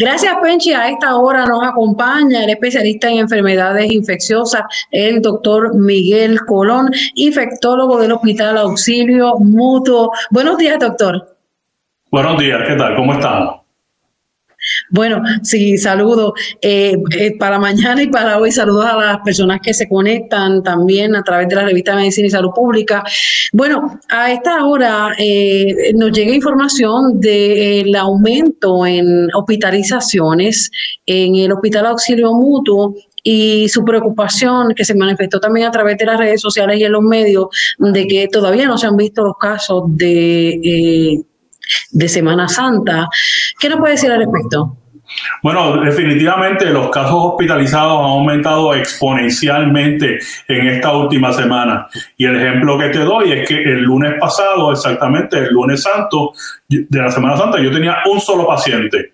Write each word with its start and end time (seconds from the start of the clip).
Gracias, 0.00 0.32
Penchi. 0.40 0.72
A 0.72 0.90
esta 0.90 1.16
hora 1.16 1.44
nos 1.44 1.60
acompaña 1.66 2.44
el 2.44 2.50
especialista 2.50 3.10
en 3.10 3.18
enfermedades 3.18 3.90
infecciosas, 3.90 4.62
el 4.92 5.20
doctor 5.20 5.74
Miguel 5.74 6.38
Colón, 6.46 6.92
infectólogo 7.16 8.00
del 8.00 8.12
Hospital 8.12 8.58
Auxilio 8.58 9.40
Mutuo. 9.40 10.12
Buenos 10.30 10.56
días, 10.56 10.78
doctor. 10.78 11.36
Buenos 12.12 12.38
días, 12.38 12.60
¿qué 12.68 12.76
tal? 12.76 12.94
¿Cómo 12.94 13.12
estamos? 13.14 13.57
Bueno, 14.90 15.22
sí, 15.42 15.76
saludo 15.76 16.34
eh, 16.62 16.96
eh, 17.16 17.36
para 17.38 17.58
mañana 17.58 18.02
y 18.02 18.08
para 18.08 18.38
hoy. 18.38 18.50
Saludos 18.52 18.86
a 18.86 18.96
las 18.96 19.18
personas 19.18 19.60
que 19.62 19.74
se 19.74 19.88
conectan 19.88 20.62
también 20.62 21.14
a 21.14 21.22
través 21.22 21.48
de 21.48 21.56
la 21.56 21.64
revista 21.64 21.94
Medicina 21.94 22.26
y 22.26 22.30
Salud 22.30 22.50
Pública. 22.54 23.04
Bueno, 23.52 24.00
a 24.08 24.32
esta 24.32 24.64
hora 24.64 25.14
eh, 25.18 25.92
nos 25.94 26.12
llega 26.12 26.34
información 26.34 27.20
del 27.20 27.94
aumento 27.96 28.86
en 28.86 29.28
hospitalizaciones 29.34 30.70
en 31.06 31.36
el 31.36 31.52
Hospital 31.52 31.86
Auxilio 31.86 32.32
Mutuo 32.32 32.94
y 33.22 33.68
su 33.68 33.84
preocupación 33.84 34.74
que 34.74 34.84
se 34.84 34.94
manifestó 34.94 35.40
también 35.40 35.66
a 35.66 35.70
través 35.70 35.98
de 35.98 36.06
las 36.06 36.18
redes 36.18 36.40
sociales 36.40 36.78
y 36.78 36.84
en 36.84 36.92
los 36.92 37.02
medios 37.02 37.48
de 37.78 38.06
que 38.06 38.28
todavía 38.28 38.66
no 38.66 38.78
se 38.78 38.86
han 38.86 38.96
visto 38.96 39.24
los 39.24 39.36
casos 39.38 39.84
de 39.88 41.24
de 41.90 42.08
Semana 42.08 42.48
Santa. 42.48 43.08
¿Qué 43.58 43.68
nos 43.68 43.78
puede 43.78 43.94
decir 43.94 44.10
al 44.10 44.18
respecto? 44.18 44.76
Bueno, 45.42 45.80
definitivamente 45.80 46.66
los 46.66 46.90
casos 46.90 47.16
hospitalizados 47.16 47.98
han 47.98 48.04
aumentado 48.04 48.74
exponencialmente 48.74 50.18
en 50.46 50.66
esta 50.66 50.92
última 50.92 51.32
semana. 51.32 51.88
Y 52.16 52.26
el 52.26 52.36
ejemplo 52.36 52.78
que 52.78 52.88
te 52.88 52.98
doy 52.98 53.32
es 53.32 53.48
que 53.48 53.54
el 53.54 53.82
lunes 53.82 54.14
pasado, 54.20 54.70
exactamente 54.70 55.38
el 55.38 55.52
lunes 55.52 55.82
santo 55.82 56.32
de 56.68 57.02
la 57.02 57.10
Semana 57.10 57.36
Santa, 57.36 57.58
yo 57.58 57.70
tenía 57.70 57.98
un 58.10 58.20
solo 58.20 58.46
paciente. 58.46 59.12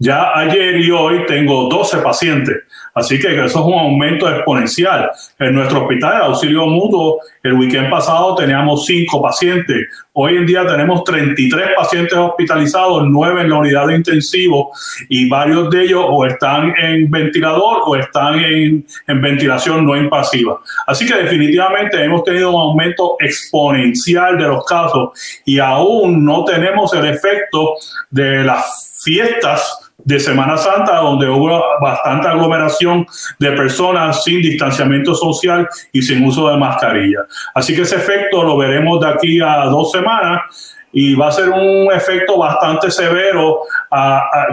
Ya 0.00 0.30
ayer 0.32 0.76
y 0.76 0.92
hoy 0.92 1.26
tengo 1.26 1.68
12 1.68 1.98
pacientes. 1.98 2.56
Así 2.94 3.18
que 3.18 3.34
eso 3.34 3.46
es 3.46 3.66
un 3.66 3.74
aumento 3.74 4.30
exponencial. 4.30 5.10
En 5.40 5.54
nuestro 5.54 5.82
hospital, 5.82 6.16
el 6.16 6.22
auxilio 6.22 6.66
mutuo, 6.66 7.18
el 7.42 7.54
weekend 7.54 7.90
pasado 7.90 8.36
teníamos 8.36 8.86
5 8.86 9.20
pacientes. 9.20 9.88
Hoy 10.12 10.36
en 10.36 10.46
día 10.46 10.64
tenemos 10.64 11.02
33 11.02 11.70
pacientes 11.76 12.16
hospitalizados, 12.16 13.06
9 13.08 13.40
en 13.40 13.50
la 13.50 13.58
unidad 13.58 13.88
de 13.88 13.96
intensivo 13.96 14.70
y 15.08 15.28
varios 15.28 15.68
de 15.70 15.82
ellos 15.82 16.04
o 16.08 16.24
están 16.26 16.72
en 16.80 17.10
ventilador 17.10 17.82
o 17.84 17.96
están 17.96 18.38
en, 18.38 18.86
en 19.08 19.20
ventilación 19.20 19.84
no 19.84 19.96
invasiva. 19.96 20.60
Así 20.86 21.06
que 21.06 21.14
definitivamente 21.14 22.04
hemos 22.04 22.22
tenido 22.22 22.50
un 22.50 22.60
aumento 22.60 23.16
exponencial 23.18 24.38
de 24.38 24.46
los 24.46 24.64
casos 24.64 25.10
y 25.44 25.58
aún 25.58 26.24
no 26.24 26.44
tenemos 26.44 26.94
el 26.94 27.06
efecto 27.06 27.74
de 28.10 28.44
las 28.44 29.00
fiestas 29.04 29.87
de 30.08 30.18
Semana 30.18 30.56
Santa, 30.56 30.96
donde 30.96 31.28
hubo 31.28 31.62
bastante 31.82 32.28
aglomeración 32.28 33.06
de 33.38 33.52
personas 33.52 34.24
sin 34.24 34.40
distanciamiento 34.40 35.14
social 35.14 35.68
y 35.92 36.00
sin 36.00 36.24
uso 36.24 36.48
de 36.48 36.56
mascarilla. 36.56 37.26
Así 37.54 37.76
que 37.76 37.82
ese 37.82 37.96
efecto 37.96 38.42
lo 38.42 38.56
veremos 38.56 39.00
de 39.00 39.06
aquí 39.06 39.38
a 39.38 39.66
dos 39.66 39.92
semanas 39.92 40.76
y 40.94 41.14
va 41.14 41.28
a 41.28 41.32
ser 41.32 41.50
un 41.50 41.92
efecto 41.92 42.38
bastante 42.38 42.90
severo. 42.90 43.60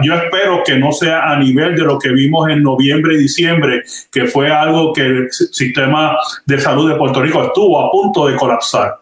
yo 0.02 0.14
espero 0.14 0.62
que 0.62 0.76
no 0.76 0.92
sea 0.92 1.22
a 1.22 1.38
nivel 1.38 1.74
de 1.74 1.84
lo 1.84 1.98
que 1.98 2.10
vimos 2.10 2.50
en 2.50 2.62
noviembre 2.62 3.14
y 3.14 3.18
diciembre, 3.20 3.82
que 4.12 4.26
fue 4.26 4.50
algo 4.50 4.92
que 4.92 5.06
el 5.06 5.32
sistema 5.32 6.18
de 6.44 6.60
salud 6.60 6.86
de 6.90 6.96
Puerto 6.96 7.22
Rico 7.22 7.42
estuvo 7.42 7.80
a 7.80 7.90
punto 7.90 8.26
de 8.26 8.36
colapsar. 8.36 8.98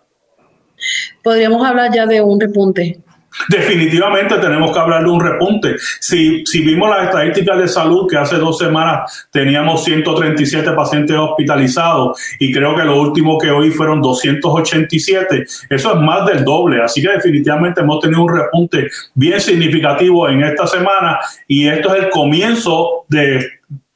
Podríamos 1.20 1.66
hablar 1.66 1.90
ya 1.92 2.06
de 2.06 2.22
un 2.22 2.40
repunte. 2.40 3.00
Definitivamente 3.48 4.38
tenemos 4.38 4.72
que 4.72 4.78
hablar 4.78 5.04
de 5.04 5.10
un 5.10 5.20
repunte. 5.20 5.76
Si, 6.00 6.44
si 6.46 6.60
vimos 6.60 6.88
las 6.88 7.06
estadísticas 7.06 7.58
de 7.58 7.68
salud 7.68 8.08
que 8.08 8.16
hace 8.16 8.36
dos 8.36 8.58
semanas 8.58 9.28
teníamos 9.30 9.84
137 9.84 10.70
pacientes 10.72 11.16
hospitalizados 11.16 12.20
y 12.38 12.52
creo 12.52 12.74
que 12.76 12.84
lo 12.84 13.00
último 13.00 13.38
que 13.38 13.50
hoy 13.50 13.70
fueron 13.70 14.00
287, 14.00 15.44
eso 15.68 15.94
es 15.94 16.00
más 16.00 16.26
del 16.26 16.44
doble. 16.44 16.82
Así 16.82 17.02
que 17.02 17.08
definitivamente 17.08 17.80
hemos 17.80 18.00
tenido 18.00 18.22
un 18.22 18.34
repunte 18.34 18.88
bien 19.14 19.40
significativo 19.40 20.28
en 20.28 20.42
esta 20.42 20.66
semana 20.66 21.18
y 21.48 21.66
esto 21.68 21.94
es 21.94 22.04
el 22.04 22.10
comienzo 22.10 23.04
de 23.08 23.46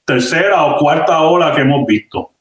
tercera 0.05 0.65
o 0.65 0.77
cuarta 0.77 1.21
ola 1.21 1.53
que 1.53 1.61
hemos 1.63 1.87
visto. 1.87 2.33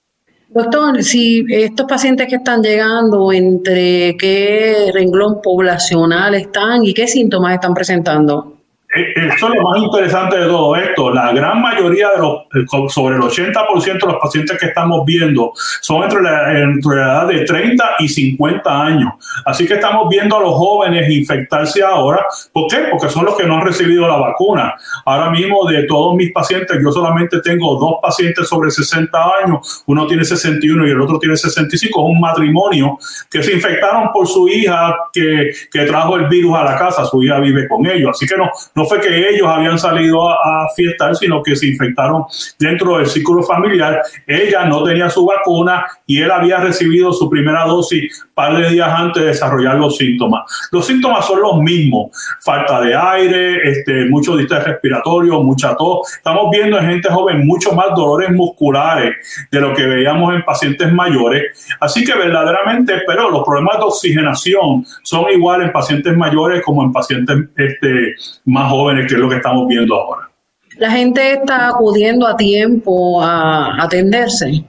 Doctor, 0.57 1.03
si 1.03 1.45
estos 1.49 1.85
pacientes 1.85 2.27
que 2.27 2.37
están 2.37 2.63
llegando, 2.63 3.31
¿entre 3.31 4.17
qué 4.17 4.89
renglón 4.91 5.39
poblacional 5.39 6.33
están 6.33 6.83
y 6.83 6.95
qué 6.95 7.07
síntomas 7.07 7.53
están 7.53 7.75
presentando? 7.75 8.56
Eh, 8.95 9.13
eso 9.15 9.49
es 9.49 9.55
lo 9.55 9.61
más 9.63 9.79
interesante 9.79 10.37
de 10.37 10.45
todo 10.45 10.75
esto. 10.77 11.13
La 11.13 11.33
gran 11.33 11.61
mayoría 11.61 12.09
de 12.11 12.19
los, 12.19 12.43
eh, 12.55 12.87
sobre 12.87 13.17
el 13.17 13.21
80% 13.21 14.05
de 14.05 14.13
los 14.13 14.21
pacientes 14.21 14.57
que 14.57 14.67
estamos 14.67 15.03
viendo 15.05 15.51
son 15.81 16.03
entre 16.03 16.21
la, 16.21 16.57
entre 16.57 16.95
edad 16.95 17.27
de 17.27 17.43
30 17.43 17.83
y 17.99 18.07
50 18.07 18.85
años. 18.85 19.13
Así 19.45 19.67
que 19.67 19.73
estamos 19.73 20.07
viendo 20.09 20.37
a 20.37 20.41
los 20.41 20.53
jóvenes 20.53 21.09
infectarse 21.09 21.83
ahora. 21.83 22.25
¿Por 22.53 22.71
qué? 22.71 22.85
Porque 22.89 23.09
son 23.09 23.25
los 23.25 23.35
que 23.35 23.45
no 23.45 23.57
han 23.57 23.65
recibido 23.65 24.07
la 24.07 24.17
vacuna. 24.17 24.73
Ahora 25.05 25.31
mismo 25.31 25.69
de 25.69 25.83
todos 25.83 26.15
mis 26.15 26.31
pacientes, 26.31 26.77
yo 26.81 26.91
solamente 26.91 27.41
tengo 27.41 27.75
dos 27.75 27.95
pacientes 28.01 28.47
sobre 28.47 28.71
60 28.71 29.17
años. 29.43 29.83
Uno 29.85 30.07
tiene 30.07 30.23
61 30.23 30.87
y 30.87 30.91
el 30.91 31.01
otro 31.01 31.19
tiene 31.19 31.35
65. 31.35 31.99
Es 31.99 32.09
un 32.09 32.21
matrimonio 32.21 32.97
que 33.29 33.43
se 33.43 33.53
infectaron 33.53 34.13
por 34.13 34.27
su 34.27 34.47
hija 34.47 34.95
que, 35.11 35.51
que 35.69 35.81
trajo 35.81 36.15
el 36.15 36.27
virus 36.27 36.55
a 36.55 36.63
la 36.63 36.77
casa. 36.77 37.05
Su 37.05 37.21
hija 37.21 37.37
vive 37.39 37.67
con 37.67 37.85
ellos. 37.85 38.11
Así 38.11 38.25
que 38.25 38.37
no, 38.37 38.49
no 38.77 38.85
fue 38.85 39.01
que 39.01 39.29
ellos 39.29 39.47
habían 39.47 39.79
salido 39.79 40.29
a, 40.29 40.35
a, 40.35 40.69
fiestar, 40.75 41.15
sino 41.15 41.41
que 41.41 41.55
se 41.55 41.65
infectaron 41.65 42.25
dentro 42.59 42.99
del 42.99 43.07
círculo 43.07 43.41
familiar. 43.41 44.03
Ella 44.27 44.65
no 44.65 44.83
tenía 44.83 45.09
su 45.09 45.25
vacuna 45.25 45.83
y 46.05 46.21
él 46.21 46.29
había 46.29 46.59
recibido 46.59 47.11
su 47.11 47.27
primera 47.27 47.65
dosis 47.65 48.23
par 48.35 48.55
de 48.55 48.69
días 48.69 48.87
antes 48.95 49.23
de 49.23 49.29
desarrollar 49.29 49.77
los 49.77 49.97
síntomas. 49.97 50.43
Los 50.71 50.85
síntomas 50.85 51.25
son 51.25 51.41
los 51.41 51.57
mismos, 51.57 52.11
falta 52.39 52.79
de 52.81 52.95
aire, 52.95 53.67
este, 53.67 54.05
mucho 54.05 54.37
distrés 54.37 54.63
respiratorio, 54.63 55.41
mucha 55.41 55.75
tos. 55.75 56.13
Estamos 56.15 56.51
viendo 56.51 56.77
en 56.77 56.85
gente 56.85 57.09
joven 57.09 57.47
mucho 57.47 57.71
más 57.71 57.87
dolores 57.95 58.29
musculares 58.29 59.15
de 59.49 59.59
lo 59.59 59.73
que 59.73 59.87
veíamos 59.87 60.35
en 60.35 60.43
pacientes 60.43 60.93
mayores. 60.93 61.67
Así 61.79 62.03
que 62.03 62.13
verdaderamente, 62.13 63.01
pero 63.07 63.31
los 63.31 63.43
problemas 63.43 63.79
de 63.79 63.85
oxigenación 63.85 64.85
son 65.01 65.31
igual 65.31 65.63
en 65.63 65.71
pacientes 65.71 66.15
mayores 66.15 66.61
como 66.63 66.83
en 66.83 66.91
pacientes 66.91 67.37
este, 67.55 68.17
más 68.45 68.66
jóvenes, 68.69 69.07
que 69.07 69.15
es 69.15 69.19
lo 69.19 69.29
que 69.29 69.37
estamos 69.37 69.67
viendo 69.67 69.95
ahora. 69.95 70.29
La 70.77 70.91
gente 70.91 71.33
está 71.33 71.69
acudiendo 71.69 72.27
a 72.27 72.37
tiempo 72.37 73.21
a 73.21 73.81
atenderse. 73.81 74.63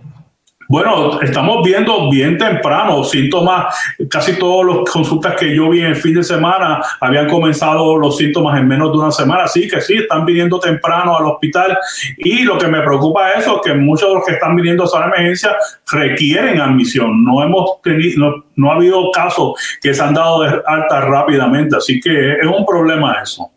Bueno, 0.70 1.18
estamos 1.22 1.64
viendo 1.64 2.10
bien 2.10 2.36
temprano 2.36 3.02
síntomas, 3.02 3.74
casi 4.10 4.38
todas 4.38 4.66
las 4.66 4.90
consultas 4.90 5.34
que 5.34 5.56
yo 5.56 5.70
vi 5.70 5.80
en 5.80 5.86
el 5.86 5.96
fin 5.96 6.12
de 6.12 6.22
semana 6.22 6.82
habían 7.00 7.26
comenzado 7.26 7.96
los 7.96 8.18
síntomas 8.18 8.60
en 8.60 8.68
menos 8.68 8.92
de 8.92 8.98
una 8.98 9.10
semana, 9.10 9.44
así 9.44 9.66
que 9.66 9.80
sí, 9.80 9.94
están 9.94 10.26
viniendo 10.26 10.60
temprano 10.60 11.16
al 11.16 11.24
hospital 11.24 11.78
y 12.18 12.42
lo 12.42 12.58
que 12.58 12.68
me 12.68 12.82
preocupa 12.82 13.30
es 13.30 13.46
eso, 13.46 13.62
que 13.62 13.72
muchos 13.72 14.10
de 14.10 14.14
los 14.16 14.26
que 14.26 14.34
están 14.34 14.54
viniendo 14.56 14.84
a 14.84 15.00
la 15.00 15.06
emergencia 15.06 15.56
requieren 15.90 16.60
admisión, 16.60 17.24
no 17.24 17.42
hemos 17.42 17.80
tenido, 17.80 18.44
no 18.56 18.70
ha 18.70 18.74
habido 18.74 19.10
casos 19.10 19.54
que 19.80 19.94
se 19.94 20.02
han 20.02 20.12
dado 20.12 20.42
de 20.42 20.62
alta 20.66 21.00
rápidamente, 21.00 21.76
así 21.76 21.98
que 21.98 22.32
es 22.32 22.46
un 22.46 22.66
problema 22.66 23.16
eso. 23.22 23.50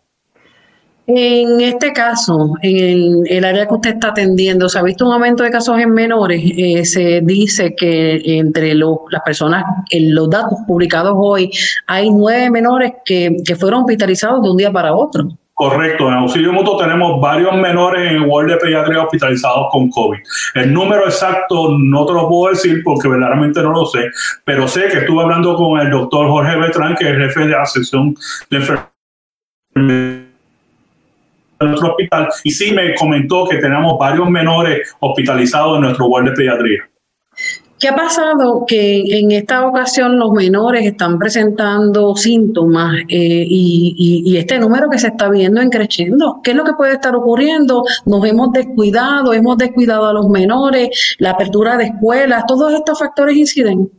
En 1.06 1.60
este 1.60 1.92
caso, 1.92 2.54
en 2.62 3.24
el, 3.28 3.44
área 3.44 3.66
que 3.66 3.74
usted 3.74 3.94
está 3.94 4.08
atendiendo, 4.08 4.68
¿se 4.68 4.78
ha 4.78 4.82
visto 4.82 5.04
un 5.04 5.12
aumento 5.12 5.42
de 5.42 5.50
casos 5.50 5.78
en 5.80 5.90
menores? 5.92 6.40
Eh, 6.44 6.84
se 6.84 7.20
dice 7.22 7.74
que 7.74 8.20
entre 8.38 8.74
las 8.74 9.22
personas, 9.24 9.64
en 9.90 10.14
los 10.14 10.30
datos 10.30 10.60
publicados 10.66 11.14
hoy, 11.16 11.50
hay 11.88 12.08
nueve 12.08 12.50
menores 12.50 12.92
que, 13.04 13.36
fueron 13.58 13.80
hospitalizados 13.80 14.42
de 14.42 14.50
un 14.50 14.56
día 14.56 14.70
para 14.70 14.94
otro. 14.94 15.28
Correcto, 15.54 16.08
en 16.08 16.14
auxilio 16.14 16.52
mutuo 16.52 16.76
tenemos 16.76 17.20
varios 17.20 17.54
menores 17.54 18.10
en 18.10 18.16
el 18.16 18.22
World 18.22 18.52
de 18.52 18.56
Pediatría 18.56 19.02
hospitalizados 19.02 19.66
con 19.70 19.90
COVID. 19.90 20.18
El 20.54 20.72
número 20.72 21.04
exacto 21.04 21.76
no 21.78 22.06
te 22.06 22.12
lo 22.12 22.28
puedo 22.28 22.52
decir 22.52 22.80
porque 22.82 23.08
verdaderamente 23.08 23.60
no 23.62 23.72
lo 23.72 23.86
sé, 23.86 24.08
pero 24.44 24.66
sé 24.66 24.88
que 24.88 24.98
estuve 24.98 25.22
hablando 25.22 25.54
con 25.56 25.80
el 25.80 25.90
doctor 25.90 26.28
Jorge 26.28 26.56
Beltrán, 26.56 26.94
que 26.96 27.10
es 27.10 27.16
jefe 27.16 27.40
de 27.40 27.48
la 27.48 27.66
sección 27.66 28.14
de 28.50 28.56
enfermedades 28.56 30.31
nuestro 31.68 31.90
hospital 31.90 32.28
y 32.44 32.50
sí 32.50 32.72
me 32.72 32.94
comentó 32.94 33.46
que 33.48 33.56
tenemos 33.58 33.98
varios 33.98 34.28
menores 34.28 34.94
hospitalizados 35.00 35.76
en 35.76 35.82
nuestro 35.82 36.06
ward 36.06 36.26
de 36.26 36.32
pediatría. 36.32 36.88
¿Qué 37.82 37.88
ha 37.88 37.96
pasado? 37.96 38.64
Que 38.64 39.18
en 39.18 39.32
esta 39.32 39.66
ocasión 39.66 40.16
los 40.16 40.30
menores 40.30 40.86
están 40.86 41.18
presentando 41.18 42.14
síntomas 42.14 42.94
eh, 43.08 43.44
y, 43.48 44.36
este 44.36 44.60
número 44.60 44.88
que 44.88 45.00
se 45.00 45.08
está 45.08 45.28
viendo 45.28 45.60
en 45.60 45.68
creciendo. 45.68 46.40
¿Qué 46.44 46.52
es 46.52 46.56
lo 46.56 46.62
que 46.62 46.74
puede 46.74 46.92
estar 46.92 47.16
ocurriendo? 47.16 47.82
Nos 48.06 48.24
hemos 48.24 48.52
descuidado, 48.52 49.32
hemos 49.32 49.58
descuidado 49.58 50.06
a 50.06 50.12
los 50.12 50.28
menores, 50.28 51.16
la 51.18 51.30
apertura 51.30 51.76
de 51.76 51.86
escuelas, 51.86 52.44
todos 52.46 52.72
estos 52.72 53.00
factores 53.00 53.36
inciden. 53.36 53.90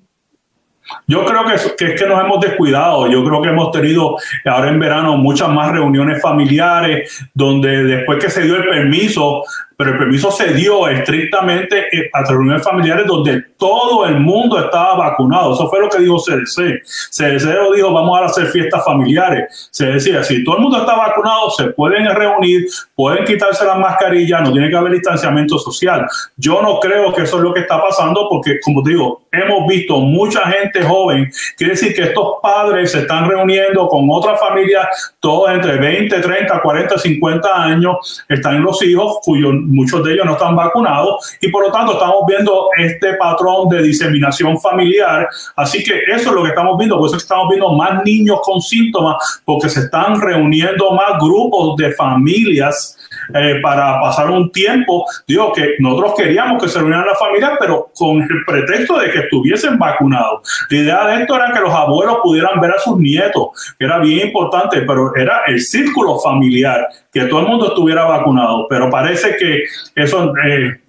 Yo 1.08 1.26
creo 1.26 1.46
que, 1.46 1.76
que, 1.76 1.94
es 1.94 2.02
que 2.02 2.08
nos 2.08 2.20
hemos 2.24 2.40
descuidado. 2.42 3.08
Yo 3.08 3.24
creo 3.24 3.42
que 3.42 3.50
hemos 3.50 3.72
tenido 3.72 4.18
ahora 4.46 4.70
en 4.70 4.80
verano 4.80 5.18
muchas 5.18 5.50
más 5.50 5.72
reuniones 5.72 6.22
familiares 6.22 7.28
donde 7.34 7.84
después 7.84 8.24
que 8.24 8.30
se 8.30 8.44
dio 8.44 8.58
el 8.58 8.66
permiso 8.66 9.44
pero 9.78 9.92
el 9.92 9.98
permiso 9.98 10.31
se 10.31 10.54
dio 10.54 10.88
estrictamente 10.88 11.88
eh, 11.92 12.10
a 12.14 12.24
reuniones 12.24 12.64
familiares 12.64 13.08
donde 13.08 13.42
todo 13.58 14.06
el 14.06 14.20
mundo 14.20 14.60
estaba 14.60 14.96
vacunado. 14.96 15.54
Eso 15.54 15.70
fue 15.70 15.80
lo 15.80 15.90
que 15.90 16.00
dijo 16.00 16.18
CDC. 16.18 16.84
CDC 17.12 17.74
dijo, 17.75 17.94
vamos 17.94 18.20
a 18.20 18.25
hacer 18.25 18.48
fiestas 18.48 18.84
familiares. 18.84 19.70
Se 19.72 19.86
decía, 19.86 20.24
si 20.24 20.44
todo 20.44 20.58
el 20.58 20.64
mundo 20.64 20.80
está 20.80 20.96
vacunado, 20.96 21.50
se 21.52 21.66
pueden 21.66 22.06
reunir, 22.14 22.66
pueden 22.96 23.25
quitarse 23.25 23.66
las 23.66 23.78
mascarillas, 23.78 24.42
no 24.42 24.52
tiene 24.52 24.70
que 24.70 24.75
haber 24.75 24.94
distanciamiento 24.94 25.58
social. 25.58 26.06
Yo 26.36 26.62
no 26.62 26.80
creo 26.80 27.14
que 27.14 27.24
eso 27.24 27.38
es 27.38 27.44
lo 27.44 27.54
que 27.54 27.62
está 27.62 27.81
pasando 27.81 28.28
porque, 28.30 28.60
como 28.62 28.81
digo, 28.81 29.24
hemos 29.31 29.68
visto 29.68 30.00
mucha 30.00 30.42
gente 30.42 30.84
joven. 30.84 31.31
Quiere 31.58 31.74
decir 31.74 31.94
que 31.96 32.04
estos 32.04 32.36
padres 32.42 32.92
se 32.92 33.00
están 33.00 33.30
reuniendo 33.30 33.88
con 33.88 34.08
otras 34.10 34.40
familias, 34.40 35.16
todos 35.20 35.52
entre 35.52 35.78
20, 35.78 36.20
30, 36.20 36.62
40, 36.62 36.98
50 36.98 37.64
años. 37.64 38.24
Están 38.30 38.62
los 38.62 38.81
hijos 38.84 39.20
cuyos 39.24 39.54
muchos 39.68 40.04
de 40.04 40.13
ellos 40.13 40.25
no 40.25 40.33
están 40.33 40.56
vacunados 40.56 41.38
y 41.42 41.50
por 41.50 41.65
lo 41.65 41.71
tanto 41.71 41.94
estamos 41.94 42.24
viendo 42.27 42.69
este 42.77 43.13
patrón 43.15 43.69
de 43.69 43.81
diseminación 43.81 44.60
familiar. 44.60 45.27
Así 45.56 45.83
que 45.83 46.01
eso 46.07 46.30
es 46.30 46.36
lo 46.36 46.44
que 46.44 46.50
estamos 46.50 46.77
viendo, 46.77 46.98
por 46.98 47.07
eso 47.07 47.18
estamos 47.18 47.50
viendo 47.50 47.71
más 47.74 48.04
niños 48.04 48.39
con 48.44 48.62
síntomas, 48.62 49.42
porque 49.45 49.69
se 49.69 49.81
están 49.81 50.19
reuniendo 50.19 50.92
más 50.92 51.19
grupos 51.19 51.75
de 51.77 51.92
familias 51.94 52.98
eh, 53.34 53.60
para 53.62 54.00
pasar 54.00 54.30
un 54.30 54.52
tiempo. 54.52 55.06
Digo 55.28 55.52
que 55.54 55.75
nosotros 55.80 56.14
queríamos 56.18 56.62
que 56.62 56.70
se 56.70 56.80
reunieran 56.80 57.06
las 57.06 57.20
familias, 57.20 57.54
pero 57.60 57.90
con 57.96 58.22
el 58.22 58.46
pretexto 58.46 59.00
de 59.00 59.12
que 59.12 59.20
estuviesen 59.20 59.78
vacunados. 59.78 60.68
La 60.70 60.78
idea 60.78 61.08
de 61.08 61.22
esto 61.22 61.36
era 61.36 61.52
que 61.52 61.60
los 61.60 61.74
abuelos 61.74 62.18
pudieran 62.24 62.60
ver 62.60 62.72
a 62.72 62.80
sus 62.80 62.98
nietos, 62.98 63.75
que 63.78 63.86
era 63.86 64.00
bien 64.00 64.28
importante, 64.28 64.81
pero 64.81 65.16
era 65.16 65.44
el 65.48 65.60
círculo 65.60 66.20
familiar, 66.20 66.88
que 67.12 67.25
todo 67.25 67.42
el 67.42 67.48
mundo 67.48 67.68
estuviera 67.68 68.06
vacunado. 68.06 68.68
Pero 68.70 68.90
parece 68.90 69.36
que 69.38 69.64
eso... 69.96 70.34
Eh, 70.46 70.80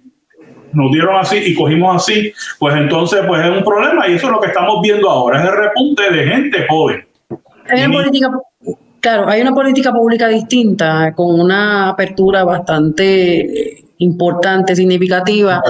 nos 0.75 0.91
dieron 0.91 1.15
así 1.15 1.37
y 1.37 1.55
cogimos 1.55 1.95
así, 1.95 2.33
pues 2.59 2.75
entonces 2.75 3.21
pues 3.25 3.45
es 3.45 3.49
un 3.49 3.63
problema 3.63 4.09
y 4.09 4.15
eso 4.15 4.27
es 4.27 4.33
lo 4.33 4.41
que 4.41 4.47
estamos 4.47 4.81
viendo 4.81 5.09
ahora, 5.09 5.41
es 5.41 5.49
el 5.49 5.55
repunte 5.55 6.11
de 6.11 6.27
gente 6.27 6.67
joven. 6.67 7.07
política 7.87 8.29
Claro, 9.05 9.29
hay 9.29 9.39
una 9.39 9.53
política 9.53 9.93
pública 9.93 10.27
distinta, 10.27 11.13
con 11.13 11.39
una 11.39 11.89
apertura 11.89 12.43
bastante 12.43 13.85
importante, 13.99 14.75
significativa. 14.75 15.61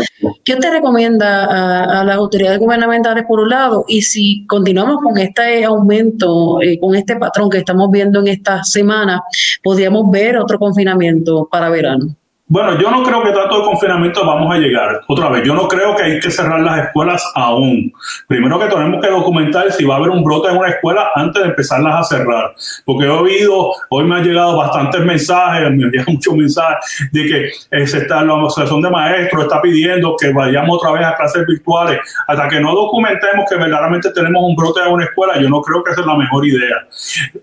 ¿Qué 0.45 0.53
usted 0.53 0.71
recomienda 0.71 1.99
a, 1.99 2.05
las 2.05 2.15
autoridades 2.15 2.59
gubernamentales 2.59 3.25
por 3.27 3.41
un 3.41 3.49
lado? 3.49 3.83
Y 3.89 4.03
si 4.03 4.45
continuamos 4.47 5.03
con 5.03 5.17
este 5.17 5.65
aumento, 5.65 6.61
eh, 6.61 6.79
con 6.79 6.95
este 6.95 7.17
patrón 7.17 7.49
que 7.49 7.57
estamos 7.57 7.91
viendo 7.91 8.21
en 8.21 8.29
esta 8.29 8.63
semana, 8.63 9.21
podríamos 9.61 10.09
ver 10.09 10.37
otro 10.37 10.57
confinamiento 10.57 11.49
para 11.51 11.67
verano. 11.69 12.15
Bueno, 12.47 12.79
yo 12.79 12.91
no 12.91 13.01
creo 13.01 13.23
que 13.23 13.31
tanto 13.31 13.57
de 13.57 13.65
confinamiento 13.65 14.23
vamos 14.23 14.53
a 14.53 14.59
llegar. 14.59 15.01
Otra 15.07 15.29
vez, 15.29 15.43
yo 15.43 15.55
no 15.55 15.67
creo 15.67 15.95
que 15.95 16.03
hay 16.03 16.19
que 16.19 16.29
cerrar 16.29 16.61
las 16.61 16.85
escuelas 16.85 17.31
aún. 17.33 17.91
Primero 18.27 18.59
que 18.59 18.67
tenemos 18.67 19.03
que 19.03 19.09
documentar 19.09 19.71
si 19.71 19.83
va 19.83 19.95
a 19.95 19.97
haber 19.97 20.11
un 20.11 20.23
brote 20.23 20.49
en 20.49 20.57
una 20.57 20.69
escuela 20.69 21.09
antes 21.15 21.41
de 21.41 21.49
empezarlas 21.49 22.01
a 22.01 22.03
cerrar. 22.03 22.53
Porque 22.85 23.05
he 23.05 23.09
oído, 23.09 23.71
hoy 23.89 24.03
me 24.03 24.17
han 24.17 24.23
llegado 24.23 24.57
bastantes 24.57 25.01
mensajes, 25.01 25.71
me 25.71 25.85
llegan 25.85 26.05
muchos 26.13 26.35
mensajes 26.35 27.09
de 27.11 27.25
que 27.25 27.45
eh, 27.77 27.87
se 27.87 27.97
está, 27.97 28.23
la 28.23 28.35
asociación 28.35 28.79
de 28.79 28.91
maestros 28.91 29.45
está 29.45 29.59
pidiendo 29.59 30.15
que 30.15 30.31
vayamos 30.31 30.77
otra 30.77 30.91
vez 30.91 31.03
a 31.03 31.15
clases 31.15 31.47
virtuales. 31.47 31.99
Hasta 32.27 32.47
que 32.47 32.59
no 32.59 32.75
documentemos 32.75 33.49
que 33.49 33.55
verdaderamente 33.55 34.11
tenemos 34.11 34.43
un 34.43 34.55
brote 34.55 34.81
en 34.81 34.93
una 34.93 35.05
escuela, 35.05 35.41
yo 35.41 35.49
no 35.49 35.63
creo 35.63 35.83
que 35.83 35.93
esa 35.93 36.01
es 36.01 36.07
la 36.07 36.15
mejor 36.15 36.45
idea. 36.45 36.85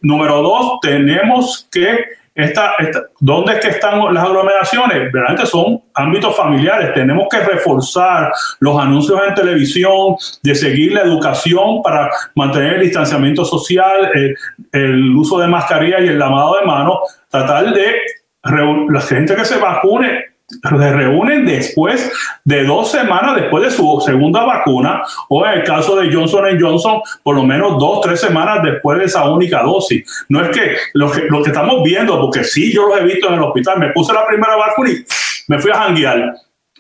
Número 0.01 0.43
dos, 0.43 0.79
tenemos 0.81 1.67
que 1.73 2.22
esta, 2.35 2.75
¿Dónde 3.21 3.53
es 3.53 3.61
que 3.61 3.69
están 3.69 4.13
las 4.15 4.25
aglomeraciones? 4.25 5.13
Realmente 5.13 5.45
son 5.47 5.83
ámbitos 5.95 6.35
familiares. 6.35 6.95
Tenemos 6.95 7.27
que 7.31 7.41
reforzar 7.41 8.33
los 8.61 8.81
anuncios 8.81 9.21
en 9.27 9.35
televisión, 9.35 10.17
de 10.43 10.55
seguir 10.55 10.93
la 10.93 11.03
educación 11.03 11.83
para 11.83 12.11
mantener 12.35 12.75
el 12.75 12.83
distanciamiento 12.83 13.45
social, 13.45 14.11
el, 14.15 14.35
el 14.73 15.15
uso 15.15 15.39
de 15.39 15.47
mascarilla 15.47 16.01
y 16.01 16.09
el 16.09 16.19
lavado 16.19 16.59
de 16.59 16.67
manos, 16.67 16.99
tratar 17.29 17.73
de 17.73 17.97
la 18.43 19.01
gente 19.01 19.37
que 19.37 19.45
se 19.45 19.59
vacune 19.59 20.32
se 20.61 20.93
reúnen 20.93 21.47
después 21.47 22.13
de 22.45 22.65
dos 22.65 22.91
semanas 22.91 23.37
después 23.37 23.65
de 23.65 23.71
su 23.71 24.03
segunda 24.05 24.45
vacuna 24.45 25.03
o 25.29 25.45
en 25.47 25.61
el 25.61 25.65
caso 25.65 25.97
de 25.97 26.13
Johnson 26.13 26.45
Johnson 26.61 27.01
por 27.23 27.35
lo 27.35 27.45
menos 27.45 27.79
dos, 27.79 28.01
tres 28.01 28.21
semanas 28.21 28.63
después 28.63 28.99
de 28.99 29.05
esa 29.07 29.29
única 29.31 29.63
dosis. 29.63 30.25
No 30.29 30.45
es 30.45 30.57
que 30.57 30.77
lo, 30.95 31.11
que 31.11 31.51
estamos 31.51 31.83
viendo, 31.83 32.21
porque 32.21 32.45
sí 32.45 32.73
yo 32.73 32.87
lo 32.87 32.97
he 32.97 33.05
visto 33.05 33.29
en 33.29 33.35
el 33.35 33.41
hospital, 33.41 33.79
me 33.79 33.91
puse 33.91 34.13
la 34.13 34.27
primera 34.27 34.57
vacuna 34.57 34.91
y 34.91 35.05
me 35.49 35.59
fui 35.59 35.71
a 35.71 35.75
janguear. 35.75 36.35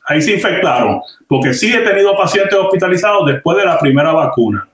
Ahí 0.06 0.20
se 0.20 0.34
infectaron, 0.34 1.00
porque 1.28 1.54
sí 1.54 1.72
he 1.72 1.78
tenido 1.78 2.16
pacientes 2.16 2.58
hospitalizados 2.58 3.24
después 3.26 3.56
de 3.56 3.64
la 3.64 3.78
primera 3.78 4.12
vacuna. 4.12 4.66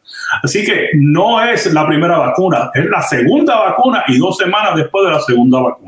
Así 0.42 0.64
que 0.64 0.88
no 0.94 1.42
es 1.42 1.72
la 1.72 1.86
primera 1.86 2.16
vacuna, 2.18 2.70
es 2.74 2.86
la 2.86 3.02
segunda 3.02 3.58
vacuna 3.60 4.04
y 4.08 4.18
dos 4.18 4.38
semanas 4.38 4.74
después 4.76 5.04
de 5.04 5.12
la 5.12 5.20
segunda 5.20 5.60
vacuna. 5.60 5.87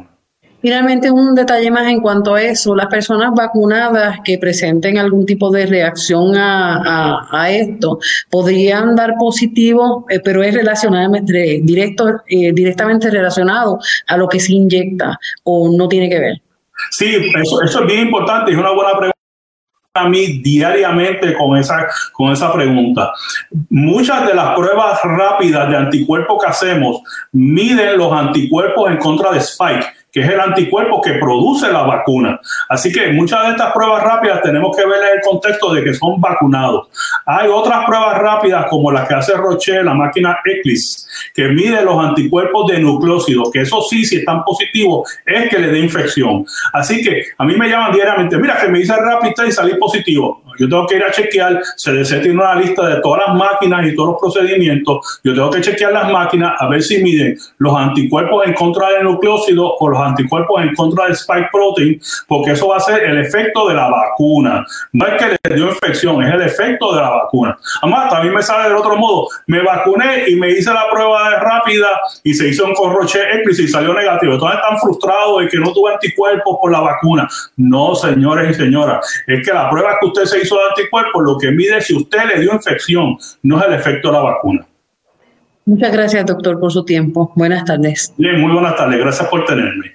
Finalmente, 0.61 1.11
un 1.11 1.35
detalle 1.35 1.71
más 1.71 1.87
en 1.89 2.01
cuanto 2.01 2.35
a 2.35 2.43
eso, 2.43 2.75
las 2.75 2.87
personas 2.87 3.31
vacunadas 3.35 4.19
que 4.23 4.37
presenten 4.37 4.99
algún 4.99 5.25
tipo 5.25 5.51
de 5.51 5.65
reacción 5.65 6.37
a, 6.37 7.49
esto 7.51 7.99
podrían 8.31 8.95
dar 8.95 9.15
positivo, 9.19 10.05
eh, 10.11 10.21
pero 10.23 10.43
es 10.43 10.55
relacionadamente 10.55 11.61
directo, 11.63 12.23
eh, 12.29 12.53
directamente 12.53 13.11
relacionado 13.11 13.79
a 14.07 14.17
lo 14.17 14.29
que 14.29 14.39
se 14.39 14.53
inyecta 14.53 15.19
o 15.45 15.75
no 15.75 15.89
tiene 15.89 16.09
que 16.09 16.19
ver. 16.19 16.43
Sí, 16.91 17.17
eso, 17.35 17.63
eso 17.63 17.81
es 17.81 17.87
bien 17.87 18.01
importante, 18.01 18.53
es 18.53 18.59
una 18.59 18.73
buena 18.73 18.91
pregunta 18.91 19.21
a 19.95 20.09
mí 20.09 20.41
diariamente 20.43 21.35
con 21.35 21.57
esa, 21.59 21.87
con 22.13 22.33
esa 22.33 22.53
pregunta. 22.53 23.13
Muchas 23.71 24.27
de 24.27 24.35
las 24.35 24.55
pruebas 24.55 25.01
rápidas 25.03 25.69
de 25.69 25.77
anticuerpos 25.77 26.43
que 26.43 26.51
hacemos 26.51 27.01
miden 27.33 27.99
los 27.99 28.13
anticuerpos 28.13 28.91
en 28.91 28.99
contra 28.99 29.33
de 29.33 29.39
Spike 29.39 29.87
que 30.13 30.21
es 30.21 30.29
el 30.29 30.41
anticuerpo 30.41 31.01
que 31.01 31.15
produce 31.15 31.71
la 31.71 31.83
vacuna. 31.83 32.41
Así 32.69 32.93
que 32.93 33.13
muchas 33.13 33.45
de 33.45 33.51
estas 33.51 33.73
pruebas 33.73 34.03
rápidas 34.03 34.43
tenemos 34.43 34.77
que 34.77 34.85
ver 34.87 34.99
en 34.99 35.19
el 35.19 35.23
contexto 35.23 35.73
de 35.73 35.85
que 35.85 35.95
son 35.95 36.21
vacunados. 36.21 36.89
Hay 37.27 37.49
otras 37.49 37.85
pruebas 37.87 38.19
rápidas 38.19 38.67
como 38.69 38.91
las 38.91 39.07
que 39.07 39.15
hace 39.15 39.35
Roche, 39.35 39.83
la 39.83 39.95
máquina 39.95 40.39
Eclipse, 40.45 41.07
que 41.35 41.49
mide 41.49 41.83
los 41.83 42.03
anticuerpos 42.05 42.71
de 42.71 42.81
nucleócidos, 42.81 43.51
que 43.51 43.63
eso 43.63 43.81
sí, 43.83 44.05
si 44.05 44.17
están 44.17 44.45
positivos, 44.45 45.11
es 45.25 45.49
que 45.49 45.59
le 45.59 45.69
dé 45.69 45.79
infección. 45.79 46.45
Así 46.73 47.03
que 47.03 47.25
a 47.39 47.45
mí 47.45 47.57
me 47.57 47.69
llaman 47.69 47.93
diariamente, 47.93 48.37
mira 48.39 48.59
que 48.59 48.69
me 48.69 48.81
hice 48.81 48.95
rápido 48.97 49.47
y 49.47 49.53
salí 49.53 49.75
positivo. 49.75 50.43
Yo 50.59 50.69
tengo 50.69 50.87
que 50.87 50.97
ir 50.97 51.05
a 51.05 51.11
chequear, 51.11 51.61
CDC 51.77 52.21
tiene 52.21 52.35
una 52.35 52.55
lista 52.55 52.87
de 52.87 53.01
todas 53.01 53.23
las 53.27 53.35
máquinas 53.35 53.87
y 53.87 53.95
todos 53.95 54.11
los 54.11 54.21
procedimientos. 54.21 55.21
Yo 55.25 55.33
tengo 55.33 55.51
que 55.51 55.63
chequear 55.63 55.93
las 55.93 56.13
máquinas 56.13 56.55
a 56.59 56.69
ver 56.69 56.83
si 56.83 57.03
miden 57.03 57.39
los 57.59 57.75
anticuerpos 57.75 58.47
en 58.47 58.53
contra 58.53 58.91
del 58.91 59.05
nucleócido 59.05 59.75
o 59.79 59.89
los 59.89 60.00
anticuerpos 60.09 60.63
en 60.63 60.75
contra 60.75 61.05
del 61.05 61.15
spike 61.15 61.49
protein, 61.53 62.01
porque 62.27 62.53
eso 62.53 62.69
va 62.69 62.77
a 62.77 62.81
ser 62.81 63.03
el 63.05 63.19
efecto 63.19 63.69
de 63.69 63.75
la 63.75 63.89
vacuna. 63.89 64.65
No 64.93 65.07
es 65.07 65.15
que 65.15 65.39
le 65.43 65.55
dio 65.55 65.69
infección, 65.69 66.23
es 66.23 66.35
el 66.35 66.43
efecto 66.43 66.95
de 66.95 67.01
la 67.01 67.11
vacuna. 67.11 67.59
Además, 67.83 68.11
también 68.11 68.35
me 68.35 68.43
sale 68.43 68.69
del 68.69 68.77
otro 68.77 68.97
modo. 68.97 69.29
Me 69.47 69.63
vacuné 69.63 70.29
y 70.29 70.37
me 70.37 70.51
hice 70.51 70.73
la 70.73 70.91
prueba 70.91 71.31
rápida 71.41 71.89
y 72.23 72.35
se 72.35 72.49
hizo 72.49 72.65
un 72.65 72.75
corroche 72.75 73.21
X 73.43 73.61
y 73.61 73.69
salió 73.69 73.95
negativo. 73.95 74.35
Entonces 74.35 74.61
están 74.63 74.79
frustrados 74.79 75.43
de 75.43 75.49
que 75.49 75.59
no 75.59 75.73
tuve 75.73 75.93
anticuerpos 75.93 76.59
por 76.61 76.73
la 76.73 76.81
vacuna. 76.81 77.29
No, 77.57 77.95
señores 77.95 78.51
y 78.51 78.55
señoras, 78.55 79.07
es 79.27 79.47
que 79.47 79.53
la 79.53 79.71
prueba 79.71 79.97
que 80.01 80.07
usted 80.07 80.25
se 80.25 80.41
hizo 80.41 80.57
de 80.57 80.63
anticuerpos 80.71 81.23
lo 81.23 81.39
que 81.39 81.51
mide 81.51 81.81
si 81.81 81.97
usted 81.97 82.25
le 82.25 82.41
dio 82.41 82.53
infección, 82.53 83.17
no 83.43 83.59
es 83.59 83.67
el 83.67 83.75
efecto 83.75 84.09
de 84.09 84.15
la 84.15 84.21
vacuna. 84.21 84.67
Muchas 85.71 85.93
gracias, 85.93 86.27
doctor, 86.27 86.59
por 86.59 86.73
su 86.73 86.85
tiempo. 86.85 87.31
Buenas 87.37 87.65
tardes. 87.65 88.13
Bien, 88.17 88.41
muy 88.41 88.53
buenas 88.53 88.75
tardes. 88.75 88.99
Gracias 88.99 89.29
por 89.29 89.45
tenerme. 89.45 89.93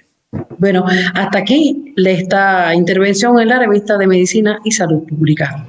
Bueno, 0.56 0.86
hasta 1.12 1.38
aquí 1.38 1.92
esta 1.96 2.74
intervención 2.74 3.38
en 3.38 3.48
la 3.48 3.58
revista 3.58 3.98
de 3.98 4.06
Medicina 4.06 4.58
y 4.64 4.70
Salud 4.70 5.02
Pública. 5.06 5.66